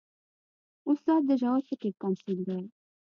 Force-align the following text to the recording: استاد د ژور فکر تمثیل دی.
استاد 0.89 1.21
د 1.29 1.31
ژور 1.41 1.61
فکر 1.69 1.91
تمثیل 2.03 2.39
دی. 2.47 2.61